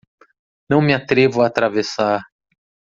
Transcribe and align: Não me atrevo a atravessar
Não 0.67 0.81
me 0.81 0.95
atrevo 0.95 1.43
a 1.43 1.45
atravessar 1.45 2.23